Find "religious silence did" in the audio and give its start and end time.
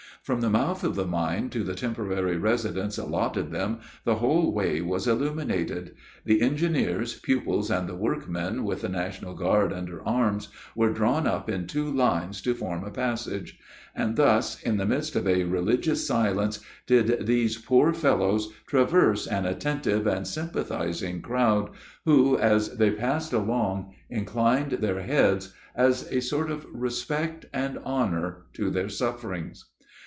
15.45-17.25